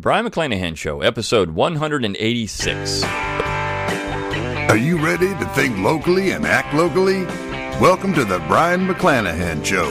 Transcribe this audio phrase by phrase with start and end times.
[0.00, 3.02] The Brion McClanahan Show, episode 186.
[3.04, 7.26] Are you ready to think locally and act locally?
[7.78, 9.90] Welcome to the Brion McClanahan Show.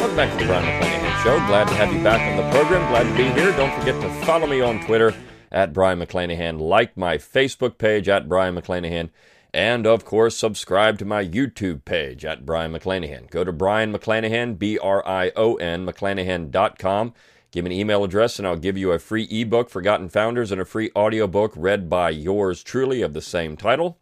[0.00, 1.36] Welcome back to the Brion McClanahan Show.
[1.46, 2.88] Glad to have you back on the program.
[2.90, 3.52] Glad to be here.
[3.52, 5.14] Don't forget to follow me on Twitter
[5.52, 6.58] at Brion McClanahan.
[6.58, 9.10] Like my Facebook page at Brion McClanahan.
[9.52, 13.28] And of course, subscribe to my YouTube page at Brion McClanahan.
[13.28, 17.12] Go to Brion McClanahan, B R I O N, McClanahan.com.
[17.50, 20.60] Give me an email address and I'll give you a free ebook, Forgotten Founders, and
[20.60, 23.98] a free audiobook read by yours truly of the same title.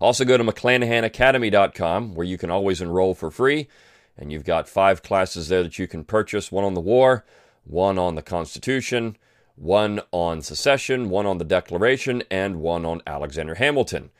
[0.00, 3.68] Also, go to McClanahanacademy.com where you can always enroll for free.
[4.16, 7.24] And you've got five classes there that you can purchase one on the war,
[7.64, 9.16] one on the Constitution,
[9.54, 14.10] one on secession, one on the Declaration, and one on Alexander Hamilton.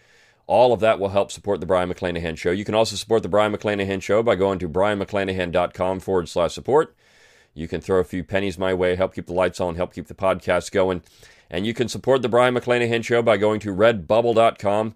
[0.46, 2.50] All of that will help support the Brion McClanahan Show.
[2.50, 6.94] You can also support the Brion McClanahan Show by going to brionmcclanahan.com forward slash support.
[7.54, 10.06] You can throw a few pennies my way, help keep the lights on, help keep
[10.06, 11.02] the podcast going.
[11.50, 14.94] And you can support the Brion McClanahan Show by going to redbubble.com.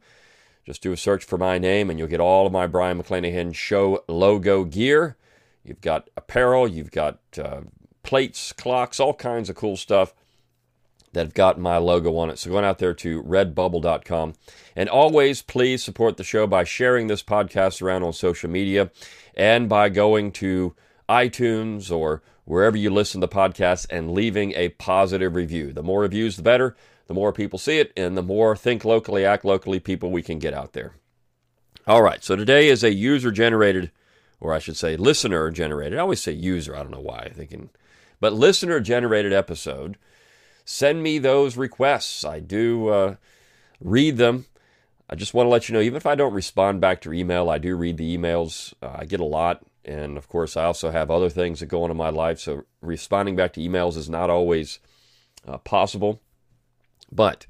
[0.64, 3.54] Just do a search for my name and you'll get all of my Brion McClanahan
[3.54, 5.16] Show logo gear.
[5.64, 7.62] You've got apparel, you've got uh,
[8.02, 10.14] plates, clocks, all kinds of cool stuff
[11.12, 12.38] that have got my logo on it.
[12.38, 14.34] So going out there to redbubble.com.
[14.76, 18.90] And always please support the show by sharing this podcast around on social media
[19.34, 20.74] and by going to
[21.08, 25.72] iTunes or wherever you listen to podcasts and leaving a positive review.
[25.72, 26.76] The more reviews, the better.
[27.06, 30.38] The more people see it, and the more think locally, act locally people we can
[30.38, 30.94] get out there.
[31.86, 33.90] All right, so today is a user generated,
[34.40, 35.98] or I should say listener generated.
[35.98, 37.68] I always say user, I don't know why, thinking,
[38.20, 39.98] but listener generated episode
[40.64, 42.24] send me those requests.
[42.24, 43.16] I do uh,
[43.80, 44.46] read them.
[45.08, 47.50] I just want to let you know, even if I don't respond back to email,
[47.50, 48.72] I do read the emails.
[48.82, 49.62] Uh, I get a lot.
[49.84, 52.40] And of course, I also have other things that go on in my life.
[52.40, 54.78] So responding back to emails is not always
[55.46, 56.22] uh, possible.
[57.12, 57.46] But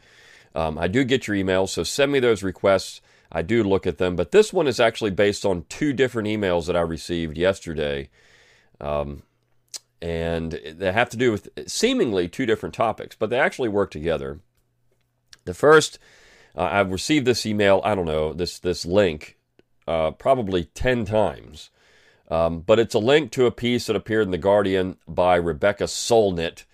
[0.55, 1.71] um, I do get your emails.
[1.71, 3.01] So send me those requests.
[3.31, 4.17] I do look at them.
[4.17, 8.11] But this one is actually based on two different emails that I received yesterday.
[8.81, 9.23] Um,
[10.01, 14.41] and they have to do with seemingly two different topics, but they actually work together.
[15.47, 15.99] The first,
[16.55, 19.39] uh, I've received this email, I don't know, this, this link,
[19.89, 21.71] uh, probably 10 times.
[22.31, 25.85] Um, but it's a link to a piece that appeared in The Guardian by Rebecca
[25.85, 26.65] Solnit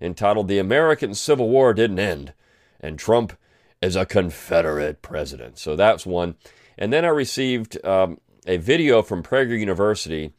[0.00, 2.32] entitled The American Civil War Didn't End,
[2.80, 3.36] and Trump
[3.82, 5.58] is a Confederate President.
[5.58, 6.36] So that's one.
[6.78, 10.32] And then I received um, a video from Prager University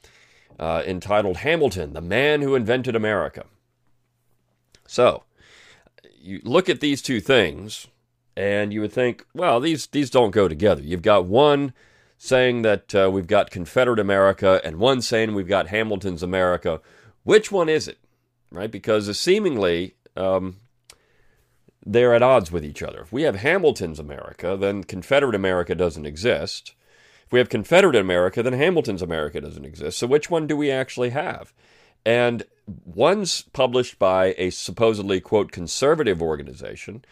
[0.60, 3.46] uh, entitled Hamilton, the Man Who Invented America.
[4.88, 5.24] So,
[6.20, 7.88] you look at these two things,
[8.36, 10.81] and you would think, well, these, these don't go together.
[10.81, 11.74] You've got one
[12.24, 16.80] saying that uh, we've got Confederate America, and one saying we've got Hamilton's America.
[17.24, 17.98] Which one is it?
[18.52, 18.70] Right?
[18.70, 20.58] Because seemingly um,
[21.84, 23.02] they're at odds with each other.
[23.02, 26.76] If we have Hamilton's America, then Confederate America doesn't exist.
[27.26, 29.98] If we have Confederate America, then Hamilton's America doesn't exist.
[29.98, 31.52] So which one do we actually have?
[32.06, 32.44] And
[32.86, 37.04] one's published by a supposedly, quote, conservative organization,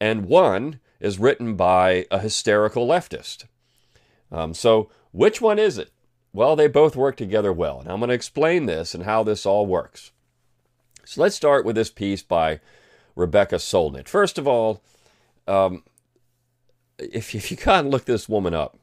[0.00, 3.46] and one is written by a hysterical leftist.
[4.30, 5.90] Um, so which one is it?
[6.32, 7.80] Well, they both work together well.
[7.80, 10.10] And I'm going to explain this and how this all works.
[11.04, 12.60] So let's start with this piece by
[13.14, 14.08] Rebecca Solnit.
[14.08, 14.82] First of all,
[15.46, 15.84] um,
[16.98, 18.78] if, if you can't look this woman up,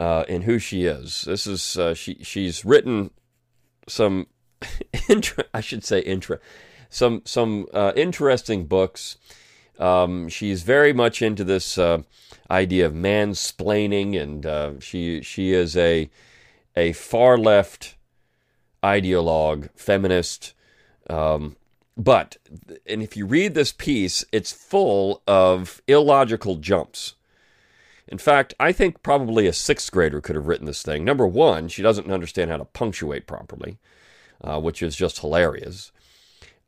[0.00, 1.22] uh, and who she is.
[1.22, 2.18] This is uh, she.
[2.22, 3.10] She's written
[3.86, 4.28] some,
[5.08, 6.38] intra, I should say, intra,
[6.88, 9.18] some some uh, interesting books.
[9.80, 12.02] Um, she's very much into this uh,
[12.50, 16.10] idea of mansplaining, and uh, she she is a
[16.76, 17.96] a far left
[18.84, 20.54] ideologue, feminist.
[21.08, 21.56] Um,
[21.96, 22.36] but
[22.86, 27.14] and if you read this piece, it's full of illogical jumps.
[28.06, 31.04] In fact, I think probably a sixth grader could have written this thing.
[31.04, 33.78] Number one, she doesn't understand how to punctuate properly,
[34.42, 35.92] uh, which is just hilarious.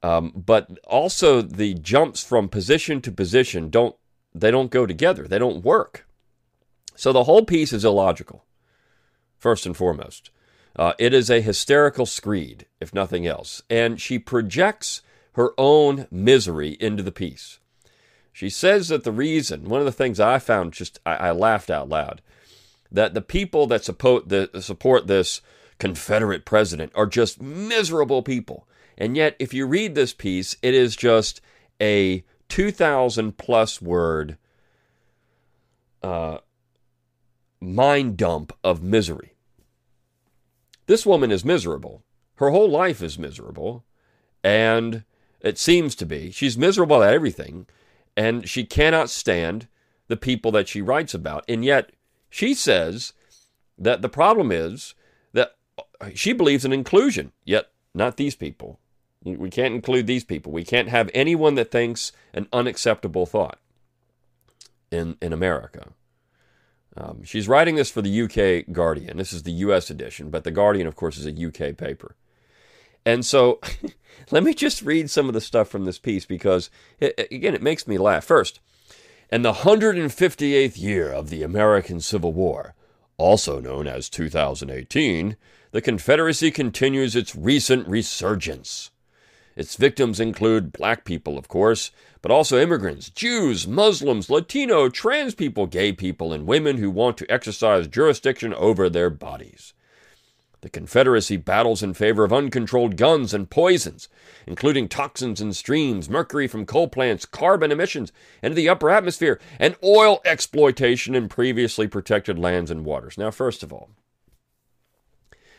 [0.03, 3.95] Um, but also the jumps from position to position don't
[4.35, 5.29] they don't go together.
[5.29, 6.07] They don't work.
[6.97, 8.45] So the whole piece is illogical.
[9.39, 10.31] First and foremost,
[10.77, 15.03] uh, it is a hysterical screed, if nothing else, and she projects
[15.35, 17.59] her own misery into the piece.
[18.33, 21.71] She says that the reason, one of the things I found just, I, I laughed
[21.71, 22.23] out loud,
[22.91, 25.43] that the people that support, the, support this
[25.79, 28.67] Confederate president are just miserable people.
[28.99, 31.41] And yet, if you read this piece, it is just
[31.81, 34.37] a 2,000 plus word
[36.03, 36.39] uh,
[37.61, 39.35] mind dump of misery.
[40.87, 42.03] This woman is miserable.
[42.37, 43.85] Her whole life is miserable.
[44.45, 45.05] And
[45.43, 46.31] It seems to be.
[46.31, 47.67] She's miserable at everything,
[48.17, 49.67] and she cannot stand
[50.07, 51.45] the people that she writes about.
[51.49, 51.91] And yet,
[52.31, 53.13] she says
[53.77, 54.95] that the problem is
[55.33, 55.57] that
[56.15, 58.79] she believes in inclusion, yet not these people.
[59.25, 60.53] We can't include these people.
[60.53, 63.59] We can't have anyone that thinks an unacceptable thought
[64.91, 65.93] in, in America.
[66.97, 69.17] Um, she's writing this for the UK Guardian.
[69.17, 72.17] This is the US edition, but the Guardian, of course, is a UK paper.
[73.05, 73.61] And so
[74.31, 76.71] let me just read some of the stuff from this piece because,
[77.01, 78.25] it, again, it makes me laugh.
[78.25, 78.61] First,
[79.31, 82.75] in the 158th year of the American Civil War,
[83.17, 85.37] also known as 2018,
[85.71, 88.91] the Confederacy continues its recent resurgence.
[89.55, 91.91] Its victims include black people, of course,
[92.23, 97.31] but also immigrants, Jews, Muslims, Latino, trans people, gay people, and women who want to
[97.31, 99.75] exercise jurisdiction over their bodies.
[100.63, 104.09] The Confederacy battles in favor of uncontrolled guns and poisons,
[104.47, 108.13] including toxins in streams, mercury from coal plants, carbon emissions
[108.43, 113.19] into the upper atmosphere, and oil exploitation in previously protected lands and waters.
[113.19, 113.91] Now, first of all,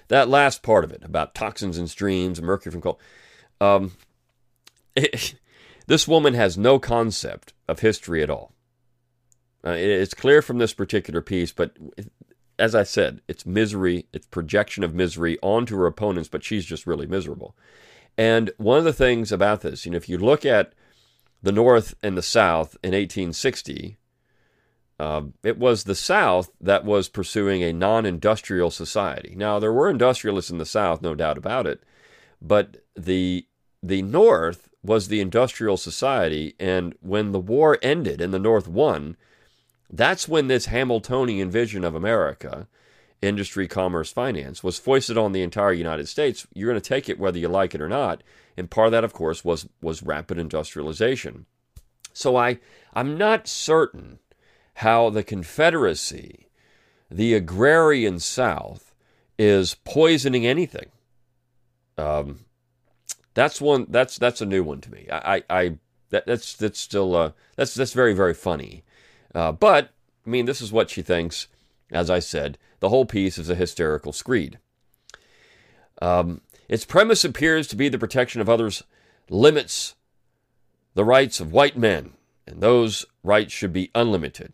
[0.07, 3.00] that last part of it about toxins in streams, mercury from coal,
[3.61, 3.94] um,
[4.95, 5.35] it,
[5.88, 8.53] this woman has no concept of history at all.
[9.65, 11.77] Uh, it's clear from this particular piece, but
[12.59, 16.85] as I said, it's misery, it's projection of misery onto her opponents, but she's just
[16.85, 17.55] really miserable.
[18.17, 20.73] And one of the things about this, you know, if you look at
[21.41, 23.97] the North and the South in 1860,
[25.00, 29.33] uh, it was the South that was pursuing a non industrial society.
[29.35, 31.83] Now, there were industrialists in the South, no doubt about it,
[32.44, 33.48] but the,
[33.81, 36.56] the North was the industrial society.
[36.60, 39.16] And when the war ended and the North won,
[39.90, 42.68] that's when this Hamiltonian vision of America,
[43.22, 46.45] industry, commerce, finance, was foisted on the entire United States.
[46.54, 48.22] You're going to take it whether you like it or not.
[48.57, 51.46] And part of that, of course, was was rapid industrialization.
[52.13, 52.60] So I
[52.94, 54.19] I'm not certain
[54.75, 56.50] how the Confederacy,
[57.10, 58.94] the agrarian South,
[59.38, 60.88] is poisoning anything.
[61.98, 62.45] Um,
[63.34, 63.88] that's one.
[63.90, 65.07] That's that's a new one to me.
[65.12, 65.78] I I,
[66.10, 68.84] that, that's that's still uh, that's that's very very funny.
[69.34, 69.92] Uh, but,
[70.25, 71.48] I mean, this is what she thinks.
[71.92, 74.57] As I said, the whole piece is a hysterical screed.
[76.01, 78.84] Um, its premise appears to be the protection of others
[79.30, 79.96] limits
[80.96, 82.13] the rights of white men,
[82.48, 84.54] and those rights should be unlimited.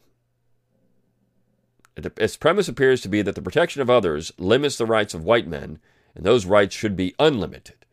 [1.95, 5.47] Its premise appears to be that the protection of others limits the rights of white
[5.47, 5.79] men,
[6.15, 7.85] and those rights should be unlimited.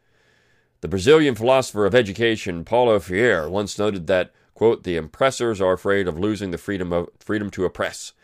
[0.81, 6.09] The Brazilian philosopher of education, Paulo Freire, once noted that Quote, the oppressors are afraid
[6.09, 8.15] of losing the freedom of freedom to oppress.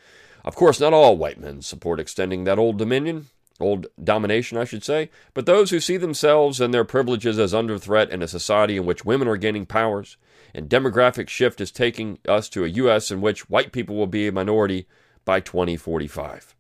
[0.47, 3.27] Of course, not all white men support extending that old dominion,
[3.61, 7.77] old domination, I should say, but those who see themselves and their privileges as under
[7.77, 10.17] threat in a society in which women are gaining powers,
[10.55, 13.11] and demographic shift is taking us to a U.S.
[13.11, 14.87] in which white people will be a minority
[15.27, 16.55] by 2045.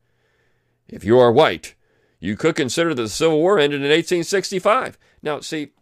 [0.86, 1.74] If you are white,
[2.22, 4.96] you could consider that the Civil War ended in 1865.
[5.24, 5.72] Now, see,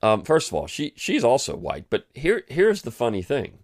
[0.00, 3.58] um, first of all, she she's also white, but here here's the funny thing: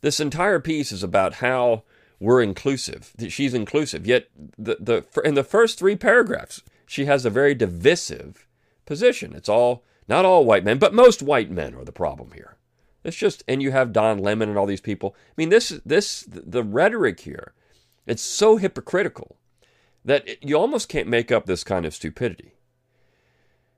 [0.00, 1.84] this entire piece is about how
[2.18, 3.12] we're inclusive.
[3.16, 4.28] That she's inclusive, yet
[4.58, 8.48] the the in the first three paragraphs, she has a very divisive
[8.86, 9.34] position.
[9.36, 12.56] It's all not all white men, but most white men are the problem here.
[13.04, 15.14] It's just, and you have Don Lemon and all these people.
[15.28, 17.52] I mean, this this the rhetoric here,
[18.04, 19.36] it's so hypocritical
[20.06, 22.56] that you almost can't make up this kind of stupidity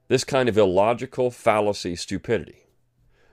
[0.09, 2.65] this kind of illogical fallacy stupidity.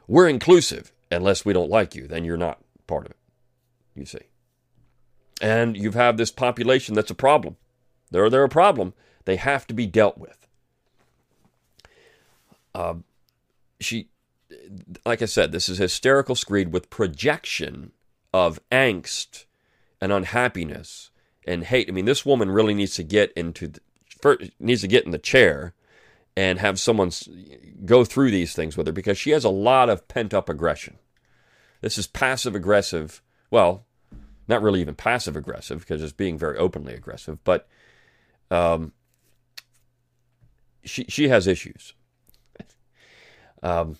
[0.07, 3.17] We're inclusive unless we don't like you, then you're not part of it,
[3.95, 4.19] you see.
[5.41, 7.55] And you have this population that's a problem.
[8.11, 8.93] They're, they're a problem.
[9.23, 10.47] They have to be dealt with.
[12.73, 12.95] Uh,
[13.79, 14.09] she,
[15.05, 17.91] like I said, this is hysterical screed with projection
[18.33, 19.45] of angst
[20.01, 21.09] and unhappiness
[21.47, 21.89] and hate.
[21.89, 23.79] I mean, this woman really needs to get into the,
[24.21, 25.73] first, needs to get in the chair
[26.37, 27.11] and have someone
[27.85, 30.97] go through these things with her because she has a lot of pent up aggression.
[31.81, 33.21] This is passive aggressive.
[33.51, 33.85] Well,
[34.47, 37.67] not really even passive aggressive because it's being very openly aggressive, but
[38.51, 38.93] um,
[40.83, 41.93] she she has issues.
[43.63, 43.97] um,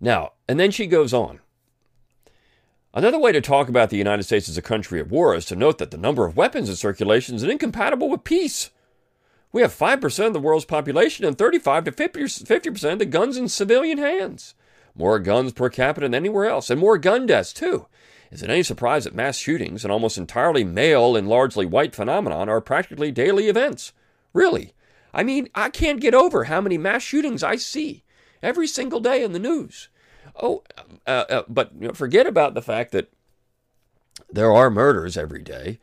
[0.00, 1.40] now, and then she goes on.
[2.92, 5.54] Another way to talk about the United States as a country at war is to
[5.54, 8.70] note that the number of weapons in circulation is incompatible with peace.
[9.52, 13.48] We have 5% of the world's population and 35 to 50% of the guns in
[13.48, 14.54] civilian hands.
[14.96, 17.86] More guns per capita than anywhere else, and more gun deaths, too.
[18.32, 22.48] Is it any surprise that mass shootings, an almost entirely male and largely white phenomenon,
[22.48, 23.92] are practically daily events?
[24.32, 24.72] Really?
[25.14, 28.02] I mean, I can't get over how many mass shootings I see
[28.42, 29.88] every single day in the news.
[30.36, 30.62] Oh,
[31.06, 33.10] uh, uh, but you know, forget about the fact that
[34.30, 35.78] there are murders every day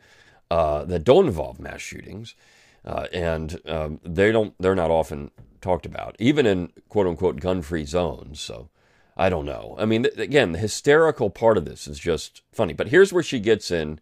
[0.50, 2.34] uh, that don't involve mass shootings,
[2.84, 4.54] uh, and um, they don't.
[4.58, 8.40] They're not often talked about, even in quote unquote gun-free zones.
[8.40, 8.68] So.
[9.20, 9.74] I don't know.
[9.76, 12.72] I mean, again, the hysterical part of this is just funny.
[12.72, 13.98] But here's where she gets in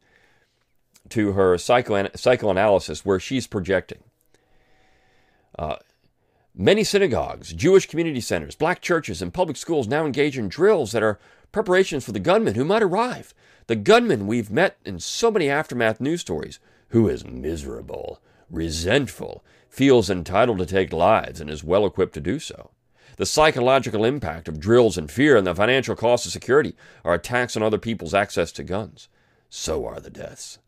[1.08, 4.00] to her psycho- psychoanalysis, where she's projecting.
[5.58, 5.76] Uh,
[6.56, 11.02] many synagogues, Jewish community centers, black churches, and public schools now engage in drills that
[11.02, 11.20] are
[11.52, 13.34] preparations for the gunman who might arrive.
[13.66, 16.58] The gunman we've met in so many aftermath news stories,
[16.88, 18.20] who is miserable,
[18.50, 22.70] resentful, feels entitled to take lives, and is well equipped to do so.
[23.16, 27.56] The psychological impact of drills and fear and the financial cost of security are attacks
[27.56, 29.08] on other people's access to guns.
[29.48, 30.58] So are the deaths.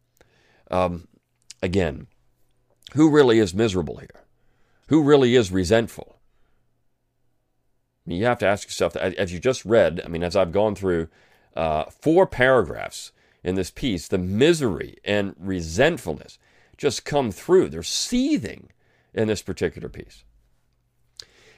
[0.70, 1.08] Um,
[1.62, 2.06] again,
[2.94, 4.24] who really is miserable here?
[4.88, 6.18] Who really is resentful?
[8.06, 10.52] I mean, you have to ask yourself, as you just read, I mean, as I've
[10.52, 11.08] gone through
[11.54, 13.12] uh, four paragraphs
[13.44, 16.38] in this piece, the misery and resentfulness
[16.78, 17.68] just come through.
[17.68, 18.70] They're seething
[19.12, 20.24] in this particular piece.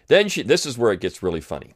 [0.09, 1.75] Then she, this is where it gets really funny.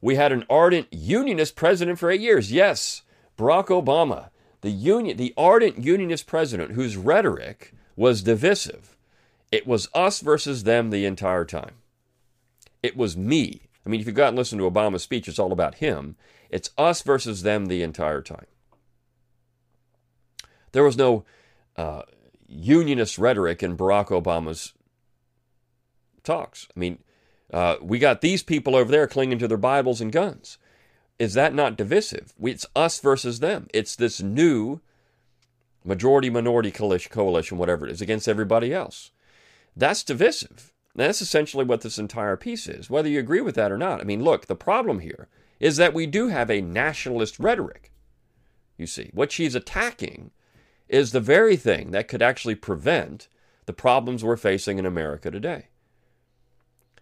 [0.00, 2.50] We had an ardent unionist president for eight years.
[2.50, 3.02] Yes,
[3.38, 8.95] Barack Obama, the union, the ardent unionist president whose rhetoric was divisive.
[9.52, 11.76] It was us versus them the entire time.
[12.82, 13.62] It was me.
[13.84, 16.16] I mean, if you've gotten to listen to Obama's speech, it's all about him.
[16.50, 18.46] It's us versus them the entire time.
[20.72, 21.24] There was no
[21.76, 22.02] uh,
[22.48, 24.72] unionist rhetoric in Barack Obama's
[26.22, 26.68] talks.
[26.76, 26.98] I mean,
[27.52, 30.58] uh, we got these people over there clinging to their Bibles and guns.
[31.18, 32.34] Is that not divisive?
[32.42, 33.68] It's us versus them.
[33.72, 34.80] It's this new
[35.84, 39.12] majority minority coalition, whatever it is, against everybody else.
[39.76, 40.72] That's divisive.
[40.94, 44.00] That's essentially what this entire piece is, whether you agree with that or not.
[44.00, 45.28] I mean, look, the problem here
[45.60, 47.92] is that we do have a nationalist rhetoric.
[48.78, 50.30] You see, what she's attacking
[50.88, 53.28] is the very thing that could actually prevent
[53.66, 55.68] the problems we're facing in America today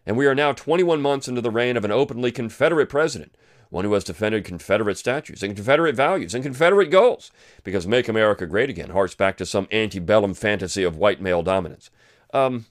[0.07, 3.37] and we are now 21 months into the reign of an openly Confederate president,
[3.71, 7.31] one who has defended Confederate statues and Confederate values and Confederate goals,
[7.63, 11.91] because Make America Great Again harks back to some antebellum fantasy of white male dominance.
[12.35, 12.67] Um,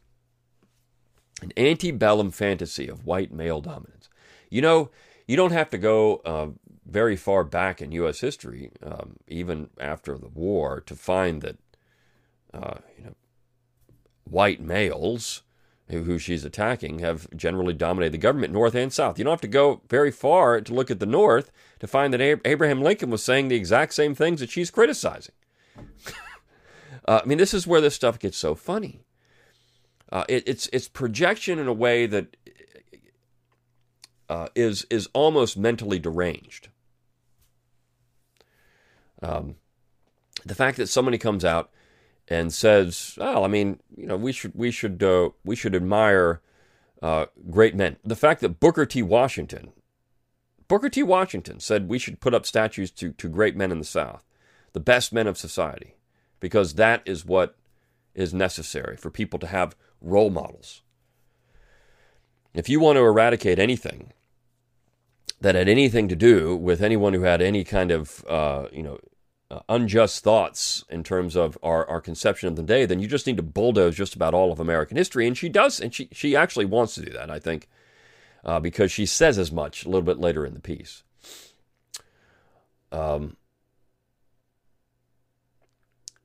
[1.41, 4.09] an antebellum fantasy of white male dominance.
[4.49, 4.91] You know,
[5.27, 6.47] you don't have to go uh,
[6.85, 8.19] very far back in U.S.
[8.19, 11.57] history, um, even after the war, to find that
[12.53, 13.15] uh, you know
[14.25, 15.43] white males
[15.89, 19.17] who she's attacking, have generally dominated the government, North and South.
[19.17, 22.41] You don't have to go very far to look at the North to find that
[22.45, 25.35] Abraham Lincoln was saying the exact same things that she's criticizing.
[27.07, 29.02] uh, I mean, this is where this stuff gets so funny.
[30.13, 32.37] Uh, it, it's it's projection in a way that
[34.29, 36.69] uh, is is almost mentally deranged.
[39.23, 39.55] Um,
[40.45, 41.71] the fact that somebody comes out
[42.27, 46.41] and says, "Well, I mean, you know, we should we should uh, we should admire
[47.01, 49.01] uh, great men." The fact that Booker T.
[49.01, 49.71] Washington,
[50.67, 51.01] Booker T.
[51.01, 54.23] Washington said we should put up statues to to great men in the South,
[54.73, 55.95] the best men of society,
[56.39, 57.57] because that is what
[58.13, 60.81] is necessary for people to have role models.
[62.53, 64.13] If you want to eradicate anything
[65.41, 68.99] that had anything to do with anyone who had any kind of uh, you know
[69.53, 73.27] uh, unjust thoughts in terms of our, our conception of the day, then you just
[73.27, 75.27] need to bulldoze just about all of American history.
[75.27, 77.67] And she does, and she, she actually wants to do that, I think,
[78.43, 81.03] uh, because she says as much a little bit later in the piece.
[82.91, 83.37] Um,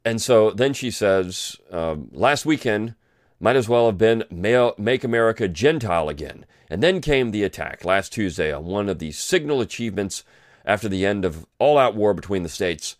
[0.05, 2.95] and so then she says, um, last weekend
[3.41, 6.45] might as well have been Make America Gentile again.
[6.71, 10.23] And then came the attack last Tuesday on one of the signal achievements
[10.65, 12.97] after the end of all out war between the states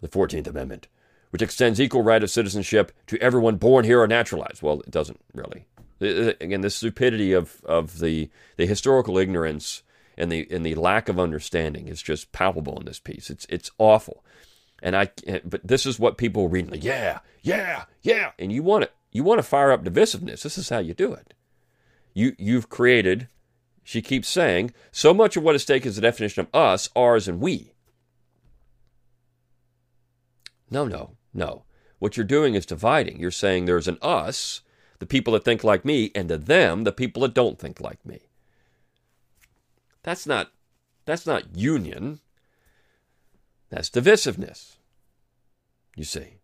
[0.00, 0.86] the 14th Amendment,
[1.30, 4.62] which extends equal right of citizenship to everyone born here or naturalized.
[4.62, 5.66] Well, it doesn't really.
[6.00, 9.82] Again, the stupidity of, of the, the historical ignorance
[10.16, 13.30] and the, and the lack of understanding is just palpable in this piece.
[13.30, 14.24] It's, it's awful.
[14.82, 16.70] And I, eh, but this is what people read.
[16.70, 18.32] Like, yeah, yeah, yeah.
[18.38, 18.92] And you want it.
[19.14, 20.42] You want to fire up divisiveness.
[20.42, 21.32] This is how you do it.
[22.12, 23.28] You, you've created,
[23.82, 27.26] she keeps saying, so much of what is stake is the definition of us, ours,
[27.28, 27.72] and we.
[30.68, 31.62] No, no, no.
[32.00, 33.20] What you're doing is dividing.
[33.20, 34.60] You're saying there's an us,
[34.98, 38.04] the people that think like me, and a them, the people that don't think like
[38.04, 38.20] me.
[40.02, 40.50] That's not
[41.06, 42.20] that's not union.
[43.70, 44.76] That's divisiveness.
[45.96, 46.38] You see.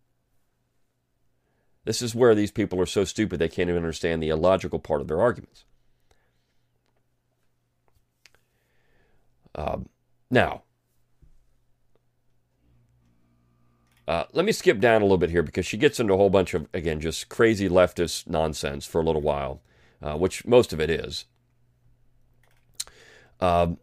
[1.83, 5.01] This is where these people are so stupid they can't even understand the illogical part
[5.01, 5.65] of their arguments.
[9.55, 9.89] Um,
[10.29, 10.63] now,
[14.07, 16.29] uh, let me skip down a little bit here because she gets into a whole
[16.29, 19.61] bunch of, again, just crazy leftist nonsense for a little while,
[20.01, 21.25] uh, which most of it is.
[23.39, 23.79] Um,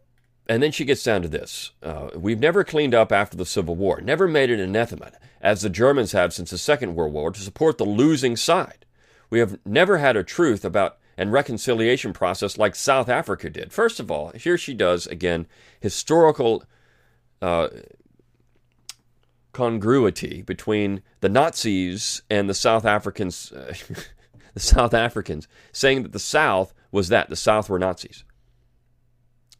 [0.49, 3.75] and then she gets down to this uh, We've never cleaned up after the Civil
[3.75, 7.39] War, never made an anathema, as the Germans have since the Second World War, to
[7.39, 8.85] support the losing side.
[9.29, 13.73] We have never had a truth about and reconciliation process like South Africa did.
[13.73, 15.47] First of all, here she does, again,
[15.81, 16.63] historical
[17.41, 17.67] uh,
[19.51, 23.73] congruity between the Nazis and the South Africans, uh,
[24.53, 28.23] the South Africans, saying that the South was that, the South were Nazis.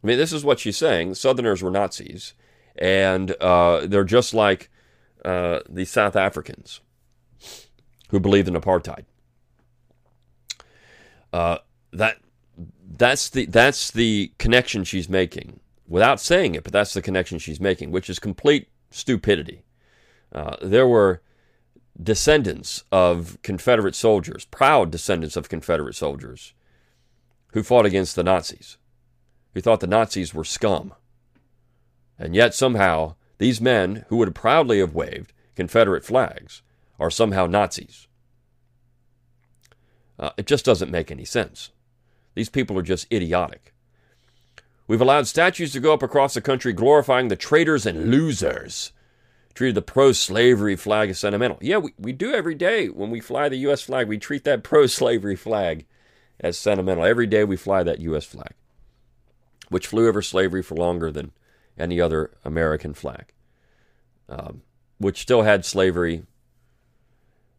[0.02, 1.14] I mean, this is what she's saying.
[1.14, 2.34] Southerners were Nazis,
[2.76, 4.70] and uh, they're just like
[5.24, 6.80] uh, the South Africans
[8.08, 9.04] who believed in apartheid.
[11.32, 11.58] Uh,
[11.92, 12.18] that
[12.96, 17.60] that's the that's the connection she's making without saying it, but that's the connection she's
[17.60, 19.62] making, which is complete stupidity.
[20.32, 21.20] Uh, there were
[22.00, 26.54] descendants of Confederate soldiers, proud descendants of Confederate soldiers,
[27.52, 28.78] who fought against the Nazis,
[29.54, 30.94] who thought the Nazis were scum.
[32.18, 36.62] And yet somehow these men who would proudly have waved Confederate flags
[36.98, 38.06] are somehow Nazis.
[40.18, 41.70] Uh, it just doesn't make any sense.
[42.34, 43.72] These people are just idiotic.
[44.86, 48.92] We've allowed statues to go up across the country glorifying the traitors and losers.
[49.54, 51.58] Treated the pro slavery flag as sentimental.
[51.60, 53.82] Yeah, we, we do every day when we fly the U.S.
[53.82, 54.08] flag.
[54.08, 55.86] We treat that pro slavery flag
[56.40, 57.04] as sentimental.
[57.04, 58.24] Every day we fly that U.S.
[58.24, 58.52] flag,
[59.70, 61.32] which flew over slavery for longer than
[61.78, 63.32] any other American flag,
[64.28, 64.60] um,
[64.98, 66.24] which still had slavery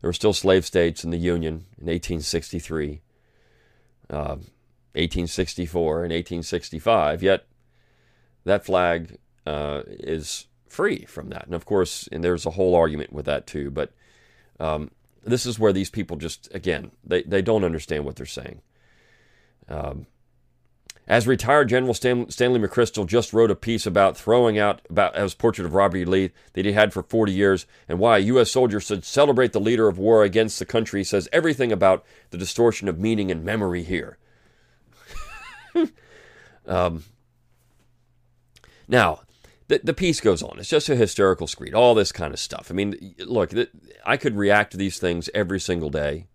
[0.02, 3.02] there were still slave states in the Union in 1863,
[4.10, 4.38] uh,
[4.94, 7.24] 1864, and 1865.
[7.24, 7.46] Yet
[8.44, 11.46] that flag uh, is free from that.
[11.46, 13.70] And of course, and there's a whole argument with that too.
[13.70, 13.92] But
[14.60, 14.90] um,
[15.24, 18.62] this is where these people just, again, they, they don't understand what they're saying.
[19.70, 20.08] Um,
[21.08, 25.34] as retired General Stan- Stanley McChrystal just wrote a piece about throwing out about his
[25.34, 26.06] portrait of Robert E.
[26.06, 28.52] Lee that he had for 40 years and why a U.S.
[28.52, 31.04] soldier should celebrate the leader of war against the country.
[31.04, 34.18] Says everything about the distortion of meaning and memory here.
[36.68, 37.04] um,
[38.88, 39.22] now,
[39.68, 40.60] the, the piece goes on.
[40.60, 42.68] It's just a hysterical screed, all this kind of stuff.
[42.70, 43.54] I mean, look,
[44.06, 46.28] I could react to these things every single day.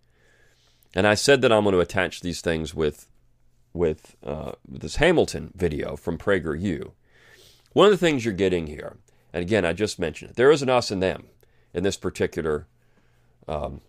[0.95, 3.07] And I said that I'm going to attach these things with
[3.77, 6.91] with uh, this Hamilton video from PragerU.
[7.73, 8.97] One of the things you're getting here,
[9.33, 11.27] and again, I just mentioned it, there is an us and them
[11.73, 12.65] in this particular
[13.47, 13.81] um,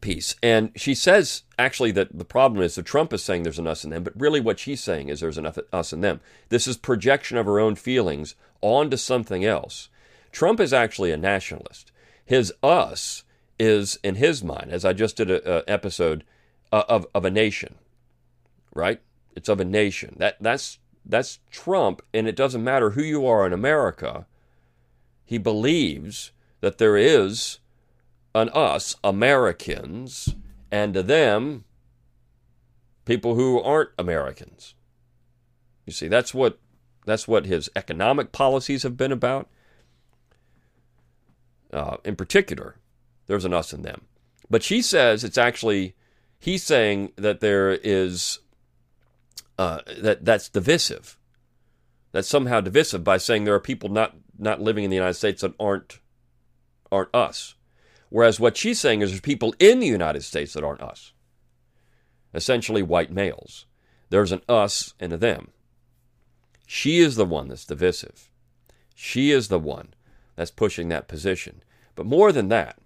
[0.00, 0.36] piece.
[0.42, 3.84] And she says actually that the problem is that Trump is saying there's an us
[3.84, 6.20] and them, but really what she's saying is there's an us and them.
[6.48, 9.88] This is projection of her own feelings onto something else.
[10.32, 11.90] Trump is actually a nationalist.
[12.24, 13.24] His us
[13.58, 16.24] is, in his mind, as I just did an episode,
[16.70, 17.76] uh, of, of a nation
[18.78, 19.00] right?
[19.36, 20.16] It's of a nation.
[20.18, 24.26] That that's that's Trump, and it doesn't matter who you are in America.
[25.24, 27.58] He believes that there is
[28.34, 30.34] an us, Americans,
[30.70, 31.64] and to them,
[33.04, 34.74] people who aren't Americans.
[35.86, 36.58] You see, that's what
[37.04, 39.48] that's what his economic policies have been about.
[41.72, 42.76] Uh, in particular,
[43.26, 44.02] there's an us and them.
[44.50, 45.94] But she says it's actually
[46.38, 48.40] he's saying that there is
[49.58, 51.18] uh, that that's divisive.
[52.12, 55.42] That's somehow divisive by saying there are people not not living in the United States
[55.42, 56.00] that aren't
[56.90, 57.54] aren't us.
[58.08, 61.12] Whereas what she's saying is there's people in the United States that aren't us.
[62.32, 63.66] Essentially white males.
[64.10, 65.48] There's an us and a them.
[66.66, 68.30] She is the one that's divisive.
[68.94, 69.94] She is the one
[70.36, 71.62] that's pushing that position.
[71.94, 72.78] But more than that,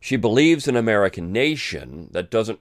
[0.00, 2.60] she believes in an American nation that doesn't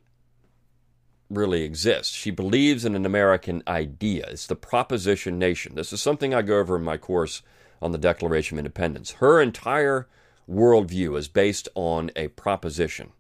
[1.29, 2.15] really exists.
[2.15, 4.25] She believes in an American idea.
[4.29, 5.75] It's the proposition nation.
[5.75, 7.41] This is something I go over in my course
[7.81, 9.11] on the Declaration of Independence.
[9.13, 10.07] Her entire
[10.49, 13.11] worldview is based on a proposition.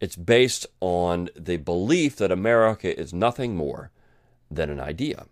[0.00, 3.90] It's based on the belief that America is nothing more
[4.50, 5.26] than an idea.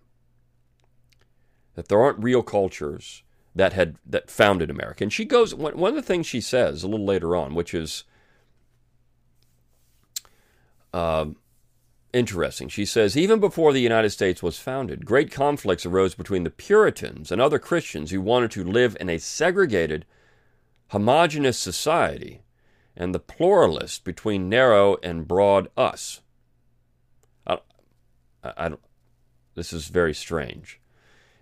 [1.75, 3.23] That there aren't real cultures
[3.55, 5.05] that had that founded America.
[5.05, 8.05] And she goes one of the things she says a little later on, which is
[10.97, 11.27] uh,
[12.15, 12.69] interesting.
[12.69, 17.31] She says even before the United States was founded, great conflicts arose between the Puritans
[17.31, 20.07] and other Christians who wanted to live in a segregated
[20.89, 22.41] homogenous society
[22.97, 26.23] and the pluralist between narrow and broad us.
[27.47, 27.59] I,
[28.43, 28.71] I, I
[29.55, 30.81] this is very strange.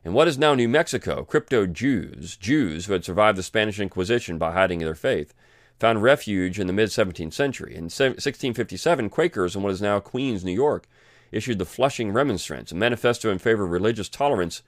[0.04, 4.36] In what is now New Mexico, crypto Jews, Jews who had survived the Spanish Inquisition
[4.36, 5.32] by hiding their faith,
[5.78, 7.74] found refuge in the mid 17th century.
[7.74, 10.88] In 1657, Quakers in what is now Queens, New York,
[11.32, 14.62] issued the Flushing Remonstrance, a manifesto in favor of religious tolerance,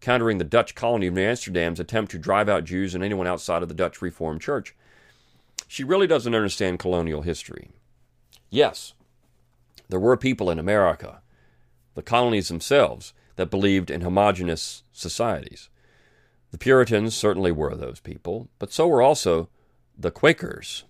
[0.00, 3.62] countering the Dutch colony of New Amsterdam's attempt to drive out Jews and anyone outside
[3.62, 4.74] of the Dutch Reformed Church.
[5.66, 7.70] She really doesn't understand colonial history.
[8.50, 8.94] Yes,
[9.88, 11.20] there were people in America,
[11.94, 15.68] the colonies themselves, that believed in homogenous societies.
[16.50, 19.48] The Puritans certainly were those people, but so were also
[20.00, 20.84] the Quakers.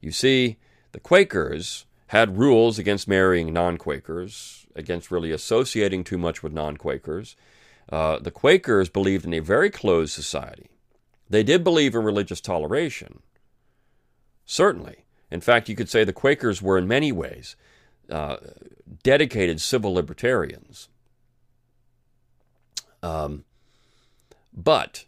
[0.00, 0.56] You see,
[0.92, 6.76] the Quakers had rules against marrying non Quakers, against really associating too much with non
[6.76, 7.36] Quakers.
[7.90, 10.68] Uh, the Quakers believed in a very closed society.
[11.28, 13.20] They did believe in religious toleration,
[14.46, 15.04] certainly.
[15.30, 17.56] In fact, you could say the Quakers were, in many ways,
[18.08, 18.36] uh,
[19.02, 20.88] dedicated civil libertarians.
[23.02, 23.44] Um,
[24.54, 25.04] but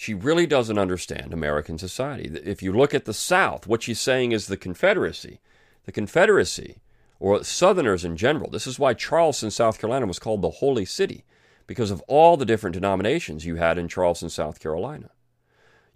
[0.00, 2.30] she really doesn't understand American society.
[2.44, 5.40] If you look at the South, what she's saying is the Confederacy.
[5.86, 6.76] The Confederacy,
[7.18, 11.24] or Southerners in general, this is why Charleston, South Carolina was called the Holy City,
[11.66, 15.10] because of all the different denominations you had in Charleston, South Carolina.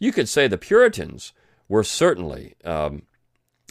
[0.00, 1.32] You could say the Puritans
[1.68, 3.02] were certainly um,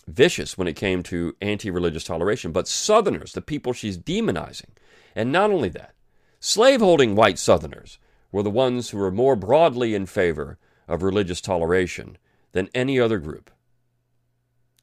[0.07, 4.69] vicious when it came to anti religious toleration, but Southerners, the people she's demonizing,
[5.13, 5.93] and not only that,
[6.39, 7.99] Slaveholding white Southerners
[8.31, 12.17] were the ones who were more broadly in favor of religious toleration
[12.51, 13.51] than any other group.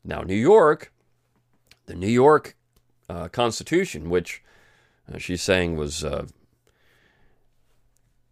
[0.04, 0.92] Now, New York,
[1.86, 2.56] the New York
[3.08, 4.42] uh, Constitution, which
[5.12, 6.26] uh, she's saying was uh,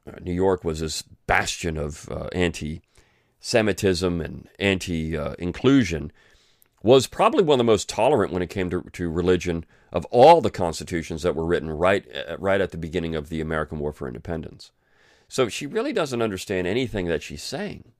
[0.07, 2.83] uh New York was this bastion of uh, anti
[3.41, 6.11] Semitism and anti inclusion,
[6.83, 10.41] was probably one of the most tolerant when it came to, to religion of all
[10.41, 13.93] the constitutions that were written right, uh, right at the beginning of the American War
[13.93, 14.71] for Independence.
[15.29, 17.93] So she really doesn't understand anything that she's saying.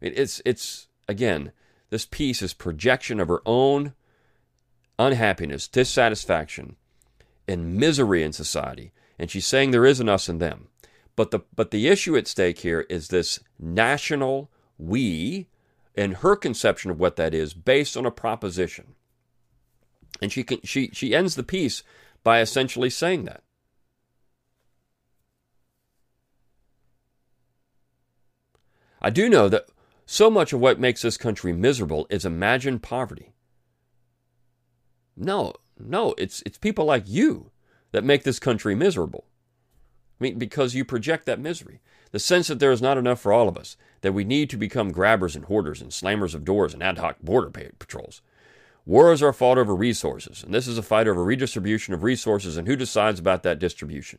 [0.00, 1.52] It, it's, it's, again,
[1.90, 3.94] this piece is projection of her own
[4.98, 6.76] unhappiness, dissatisfaction,
[7.46, 8.92] and misery in society.
[9.18, 10.68] And she's saying there is an us and them.
[11.14, 15.48] But the, but the issue at stake here is this national we
[15.94, 18.94] and her conception of what that is based on a proposition.
[20.20, 21.82] And she, can, she, she ends the piece
[22.22, 23.42] by essentially saying that.
[29.06, 29.68] I do know that
[30.04, 33.34] so much of what makes this country miserable is imagined poverty.
[35.16, 37.52] No, no, it's, it's people like you
[37.92, 39.26] that make this country miserable.
[40.20, 41.80] I mean, because you project that misery.
[42.10, 44.56] The sense that there is not enough for all of us, that we need to
[44.56, 48.22] become grabbers and hoarders and slammers of doors and ad hoc border patrols.
[48.84, 52.66] Wars are fought over resources, and this is a fight over redistribution of resources and
[52.66, 54.18] who decides about that distribution.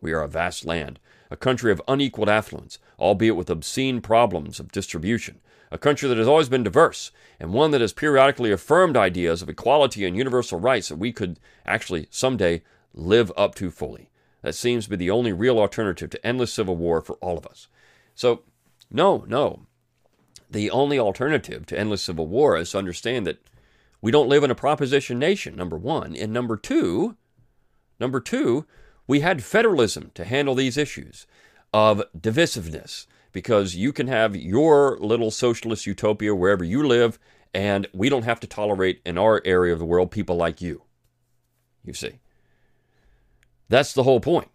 [0.00, 4.72] We are a vast land, a country of unequaled affluence, albeit with obscene problems of
[4.72, 9.42] distribution, a country that has always been diverse, and one that has periodically affirmed ideas
[9.42, 12.62] of equality and universal rights that we could actually someday
[12.94, 14.10] live up to fully.
[14.42, 17.46] That seems to be the only real alternative to endless civil war for all of
[17.46, 17.68] us.
[18.14, 18.42] So,
[18.90, 19.66] no, no.
[20.50, 23.42] The only alternative to endless civil war is to understand that
[24.00, 26.14] we don't live in a proposition nation, number one.
[26.16, 27.16] And number two,
[28.00, 28.64] number two,
[29.08, 31.26] we had federalism to handle these issues
[31.72, 37.18] of divisiveness because you can have your little socialist utopia wherever you live,
[37.52, 40.82] and we don't have to tolerate in our area of the world people like you.
[41.84, 42.20] You see.
[43.68, 44.48] That's the whole point.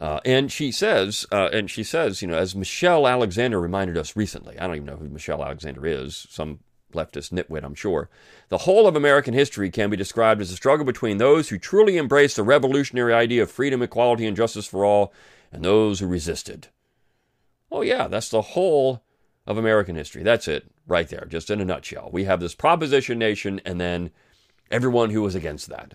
[0.00, 4.16] Uh, and she says, uh, and she says, you know, as Michelle Alexander reminded us
[4.16, 6.60] recently, I don't even know who Michelle Alexander is, some
[6.92, 8.08] leftist nitwit, I'm sure.
[8.48, 11.98] The whole of American history can be described as a struggle between those who truly
[11.98, 15.12] embraced the revolutionary idea of freedom, equality, and justice for all,
[15.52, 16.68] and those who resisted.
[17.70, 19.02] Oh, yeah, that's the whole
[19.46, 20.22] of American history.
[20.22, 22.10] That's it, right there, just in a nutshell.
[22.12, 24.10] We have this proposition nation, and then
[24.70, 25.94] everyone who was against that.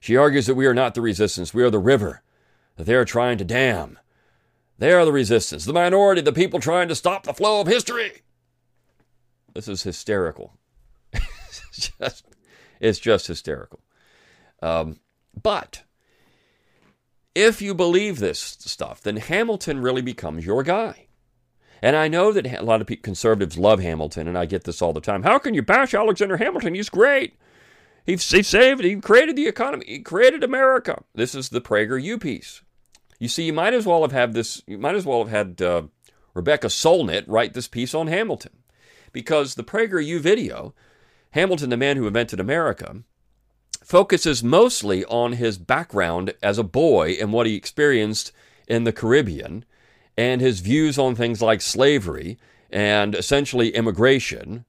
[0.00, 2.22] She argues that we are not the resistance, we are the river
[2.76, 3.98] that they are trying to dam.
[4.78, 8.22] They are the resistance, the minority, the people trying to stop the flow of history.
[9.54, 10.58] This is hysterical.
[11.12, 12.26] it's, just,
[12.80, 13.80] it's just hysterical.
[14.62, 15.00] Um,
[15.40, 15.82] but
[17.34, 21.06] if you believe this stuff, then Hamilton really becomes your guy.
[21.82, 24.92] And I know that a lot of conservatives love Hamilton, and I get this all
[24.92, 25.22] the time.
[25.22, 26.74] How can you bash Alexander Hamilton?
[26.74, 27.38] He's great.
[28.04, 31.02] He, he saved, he created the economy, he created America.
[31.14, 32.62] This is the Prager U piece.
[33.18, 34.62] You see, you might as well have had this.
[34.66, 35.82] You might as well have had uh,
[36.34, 38.58] Rebecca Solnit write this piece on Hamilton,
[39.12, 40.74] because the PragerU video,
[41.30, 43.02] Hamilton, the man who invented America,
[43.82, 48.32] focuses mostly on his background as a boy and what he experienced
[48.68, 49.64] in the Caribbean,
[50.18, 52.36] and his views on things like slavery
[52.70, 54.64] and essentially immigration.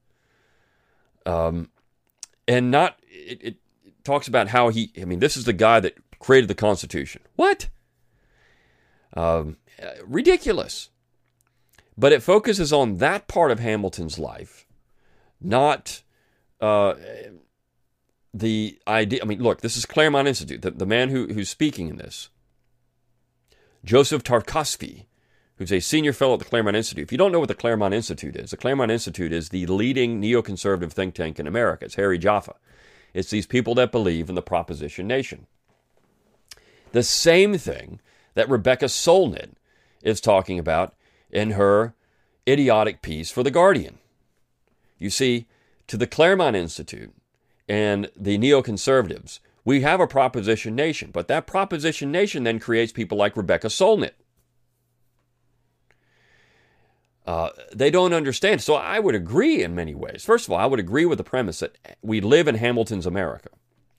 [1.25, 1.69] Um,
[2.47, 3.55] and not it, it
[4.03, 4.91] talks about how he.
[5.01, 7.21] I mean, this is the guy that created the Constitution.
[7.36, 7.67] What?
[9.13, 9.58] Um,
[10.06, 10.89] ridiculous.
[11.98, 14.67] But it focuses on that part of Hamilton's life,
[15.41, 16.04] not
[16.62, 16.93] uh,
[18.34, 19.20] the idea.
[19.22, 20.62] I mean, look, this is Claremont Institute.
[20.62, 22.30] The, the man who, who's speaking in this,
[23.84, 25.06] Joseph Tartakovsky,
[25.58, 27.04] who's a senior fellow at the Claremont Institute.
[27.04, 30.22] If you don't know what the Claremont Institute is, the Claremont Institute is the leading
[30.22, 31.86] neoconservative think tank in America.
[31.86, 32.56] It's Harry Jaffa.
[33.13, 35.48] It's these people that believe in the proposition nation.
[36.91, 38.00] The same thing
[38.38, 39.54] that Rebecca Solnit
[40.04, 40.93] is talking about
[41.32, 41.95] in her
[42.47, 43.97] idiotic piece for The Guardian.
[45.00, 45.47] You see,
[45.88, 47.15] to the Claremont Institute
[47.67, 53.17] and the neoconservatives, we have a proposition nation, but that proposition nation then creates people
[53.17, 54.13] like Rebecca Solnit.
[57.26, 58.62] Uh, they don't understand.
[58.62, 60.23] So I would agree in many ways.
[60.23, 63.50] First of all, I would agree with the premise that we live in Hamilton's America.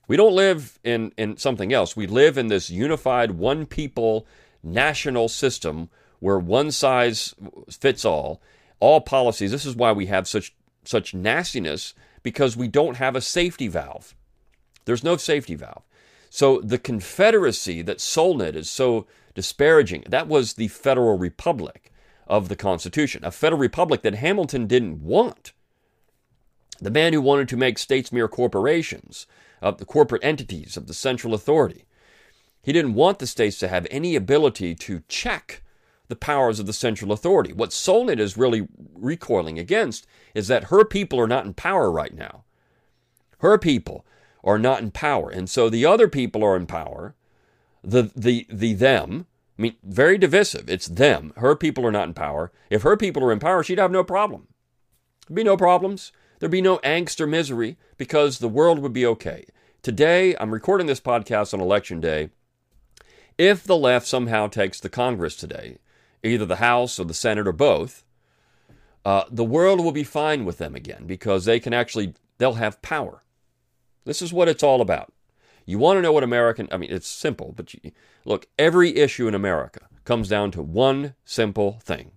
[0.09, 1.95] We don't live in, in something else.
[1.95, 4.25] We live in this unified, one people
[4.63, 7.35] national system where one size
[7.69, 8.41] fits all,
[8.79, 9.51] all policies.
[9.51, 11.93] This is why we have such such nastiness
[12.23, 14.15] because we don't have a safety valve.
[14.85, 15.83] There's no safety valve.
[16.31, 21.91] So the Confederacy that Solnit is so disparaging, that was the Federal Republic
[22.27, 25.53] of the Constitution, a Federal Republic that Hamilton didn't want.
[26.81, 29.27] The man who wanted to make states mere corporations,
[29.61, 31.85] of the corporate entities of the central authority.
[32.61, 35.63] He didn't want the states to have any ability to check
[36.07, 37.53] the powers of the central authority.
[37.53, 42.13] What Solnit is really recoiling against is that her people are not in power right
[42.13, 42.43] now.
[43.39, 44.05] Her people
[44.43, 45.29] are not in power.
[45.29, 47.15] And so the other people are in power,
[47.83, 50.69] the, the, the them, I mean, very divisive.
[50.69, 51.33] It's them.
[51.37, 52.51] Her people are not in power.
[52.69, 54.47] If her people are in power, she'd have no problem.
[55.27, 56.11] There'd be no problems.
[56.39, 59.45] There'd be no angst or misery because the world would be okay.
[59.81, 62.29] Today, I'm recording this podcast on election day.
[63.37, 65.79] If the left somehow takes the Congress today,
[66.23, 68.05] either the House or the Senate or both,
[69.03, 72.81] uh, the world will be fine with them again because they can actually, they'll have
[72.81, 73.23] power.
[74.05, 75.11] This is what it's all about.
[75.65, 77.91] You want to know what American, I mean, it's simple, but you,
[78.23, 82.13] look, every issue in America comes down to one simple thing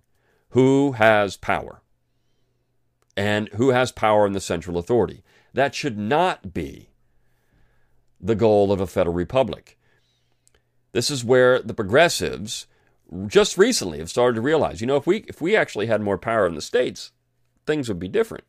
[0.49, 1.82] who has power?
[3.15, 5.23] And who has power in the central authority.
[5.53, 6.89] That should not be
[8.19, 9.77] the goal of a federal republic.
[10.93, 12.67] This is where the progressives
[13.27, 16.17] just recently have started to realize, you know, if we if we actually had more
[16.17, 17.11] power in the states,
[17.65, 18.45] things would be different.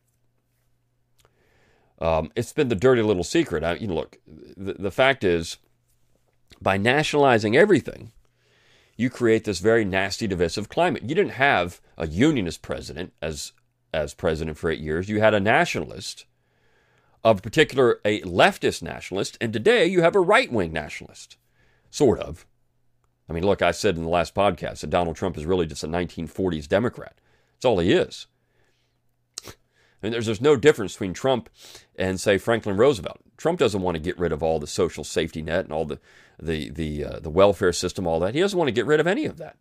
[1.99, 3.63] Um, it's been the dirty little secret.
[3.63, 5.57] I, you know, look, the, the fact is,
[6.61, 8.11] by nationalizing everything,
[8.97, 11.03] you create this very nasty, divisive climate.
[11.03, 13.53] You didn't have a unionist president as
[13.95, 15.09] as president for eight years.
[15.09, 16.25] You had a nationalist,
[17.23, 21.37] of particular a leftist nationalist, and today you have a right wing nationalist,
[21.89, 22.45] sort of.
[23.27, 25.83] I mean, look, I said in the last podcast that Donald Trump is really just
[25.83, 27.15] a 1940s Democrat.
[27.53, 28.27] That's all he is.
[29.47, 29.51] I
[30.03, 31.49] mean, there's, there's no difference between Trump
[31.95, 33.21] and, say, Franklin Roosevelt.
[33.37, 35.99] Trump doesn't want to get rid of all the social safety net and all the
[36.37, 38.35] the the uh, the welfare system, all that.
[38.35, 39.57] He doesn't want to get rid of any of that.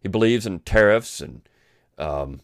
[0.00, 1.42] He believes in tariffs and
[2.02, 2.40] um,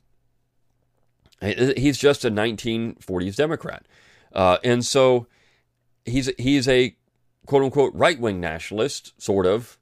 [1.41, 3.87] he's just a 1940s Democrat,
[4.33, 5.27] uh, and so
[6.05, 6.97] he's he's a
[7.47, 9.79] quote unquote right wing nationalist, sort of,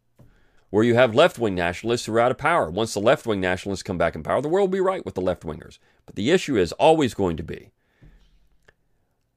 [0.70, 2.70] where you have left wing nationalists who are out of power.
[2.70, 5.14] Once the left wing nationalists come back in power, the world will be right with
[5.14, 5.78] the left wingers.
[6.04, 7.72] But the issue is always going to be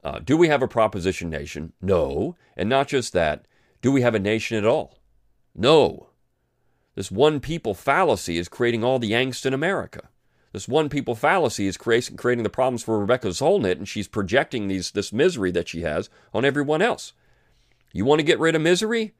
[0.02, 1.72] uh, do we have a proposition nation?
[1.80, 2.36] No.
[2.56, 3.46] And not just that,
[3.82, 4.98] do we have a nation at all?
[5.54, 6.08] No.
[6.94, 10.08] This one people fallacy is creating all the angst in America.
[10.52, 14.90] This one people fallacy is creating the problems for Rebecca Solnit, and she's projecting these,
[14.90, 17.12] this misery that she has on everyone else.
[17.92, 19.14] You want to get rid of misery?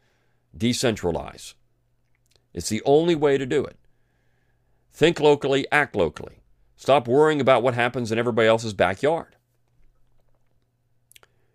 [0.56, 1.54] Decentralize.
[2.52, 3.76] It's the only way to do it.
[4.92, 6.40] Think locally, act locally.
[6.76, 9.36] Stop worrying about what happens in everybody else's backyard.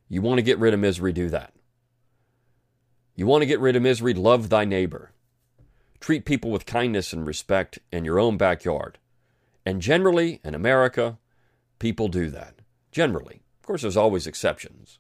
[0.07, 1.53] You want to get rid of misery, do that.
[3.15, 5.11] You want to get rid of misery, love thy neighbor.
[5.99, 8.99] Treat people with kindness and respect in your own backyard.
[9.65, 11.17] And generally, in America,
[11.79, 12.55] people do that.
[12.91, 13.41] Generally.
[13.59, 14.99] Of course, there's always exceptions.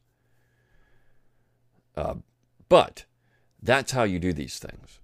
[1.95, 2.15] Uh,
[2.67, 3.05] but
[3.65, 4.99] That's how you do these things.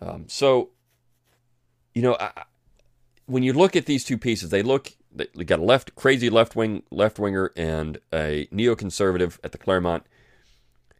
[0.00, 0.70] Um, so,
[1.94, 2.44] you know, I,
[3.26, 6.54] when you look at these two pieces, they look they got a left crazy left
[6.54, 10.04] wing left winger and a neoconservative at the Claremont.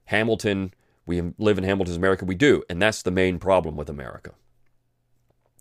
[0.06, 2.24] Hamilton, we live in Hamilton's America.
[2.24, 4.32] We do, and that's the main problem with America.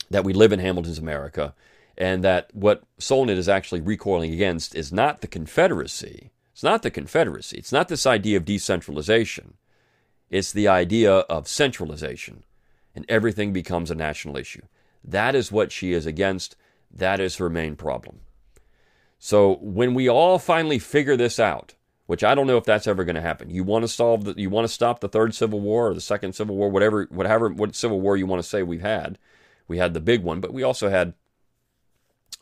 [0.10, 1.54] That we live in Hamilton's America,
[1.98, 6.32] and that what Solnit is actually recoiling against is not the Confederacy.
[6.54, 7.58] It's not the Confederacy.
[7.58, 9.56] It's not this idea of decentralization.
[10.30, 12.44] It's the idea of centralization,
[12.94, 14.64] and everything becomes a national issue.
[15.04, 16.56] That is what she is against.
[16.92, 18.22] That is her main problem.
[19.20, 21.74] So when we all finally figure this out,
[22.08, 23.50] which I don't know if that's ever going to happen.
[23.50, 26.02] You want to solve the, you want to stop the third civil war or the
[26.02, 29.18] second civil war, whatever, whatever, what civil war you want to say we've had.
[29.68, 31.14] We had the big one, but we also had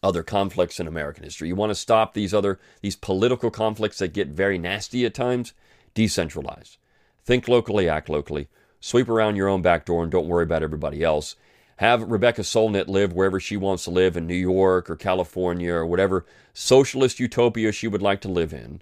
[0.01, 1.47] other conflicts in American history.
[1.47, 5.53] You want to stop these other these political conflicts that get very nasty at times.
[5.95, 6.77] Decentralize.
[7.23, 8.49] Think locally, act locally.
[8.81, 11.35] Sweep around your own back door and don't worry about everybody else.
[11.77, 15.85] Have Rebecca Solnit live wherever she wants to live in New York or California or
[15.85, 18.81] whatever socialist utopia she would like to live in,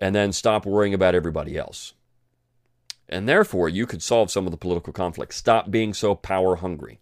[0.00, 1.92] and then stop worrying about everybody else.
[3.08, 5.36] And therefore, you could solve some of the political conflicts.
[5.36, 7.00] Stop being so power hungry.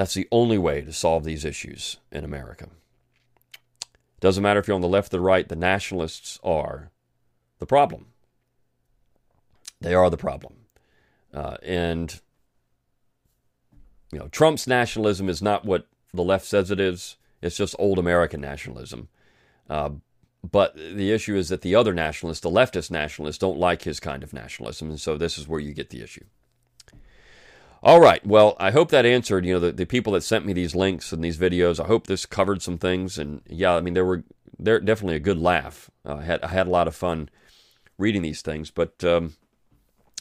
[0.00, 2.68] That's the only way to solve these issues in America.
[4.18, 6.90] Doesn't matter if you're on the left or the right, the nationalists are
[7.58, 8.06] the problem.
[9.78, 10.54] They are the problem.
[11.34, 12.18] Uh, and,
[14.10, 17.98] you know, Trump's nationalism is not what the left says it is, it's just old
[17.98, 19.10] American nationalism.
[19.68, 19.90] Uh,
[20.50, 24.22] but the issue is that the other nationalists, the leftist nationalists, don't like his kind
[24.22, 24.88] of nationalism.
[24.88, 26.24] And so this is where you get the issue.
[27.82, 28.24] All right.
[28.26, 31.12] Well, I hope that answered, you know, the, the people that sent me these links
[31.12, 31.82] and these videos.
[31.82, 33.18] I hope this covered some things.
[33.18, 34.24] And yeah, I mean, there were
[34.58, 35.90] there definitely a good laugh.
[36.04, 37.30] Uh, I had I had a lot of fun
[37.96, 38.70] reading these things.
[38.70, 39.34] But um,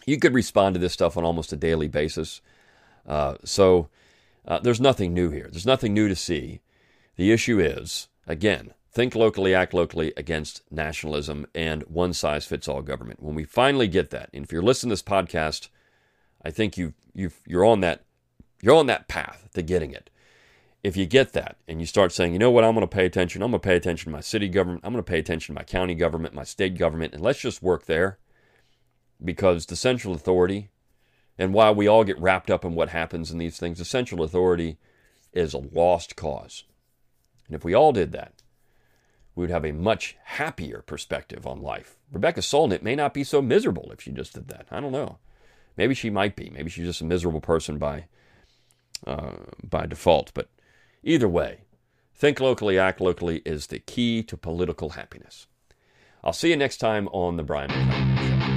[0.06, 2.39] you could respond to this stuff on almost a daily basis.
[3.06, 3.89] Uh, so
[4.48, 5.50] uh, there's nothing new here.
[5.52, 6.62] There's nothing new to see.
[7.17, 12.82] The issue is again, think locally, act locally against nationalism and one size fits all
[12.82, 13.22] government.
[13.22, 15.67] When we finally get that, and if you're listening to this podcast
[16.43, 18.04] I think you you you're on that
[18.62, 20.10] you're on that path to getting it.
[20.82, 23.06] If you get that and you start saying, you know what, I'm going to pay
[23.06, 23.41] attention.
[23.41, 24.82] I'm going to pay attention to my city government.
[24.86, 27.62] I'm going to pay attention to my county government, my state government, and let's just
[27.62, 28.17] work there
[29.23, 30.69] because the central authority
[31.39, 34.23] and while we all get wrapped up in what happens in these things, the central
[34.23, 34.78] authority
[35.32, 36.65] is a lost cause.
[37.47, 38.43] And if we all did that,
[39.36, 41.95] we would have a much happier perspective on life.
[42.12, 44.67] Rebecca Solnit may not be so miserable if she just did that.
[44.69, 45.17] I don't know.
[45.77, 46.49] Maybe she might be.
[46.49, 48.05] Maybe she's just a miserable person by
[49.08, 49.32] uh,
[49.63, 50.32] by default.
[50.34, 50.49] But
[51.03, 51.62] either way,
[52.13, 55.47] think locally, act locally is the key to political happiness.
[56.23, 58.48] I'll see you next time on the Brion McClanahan Show.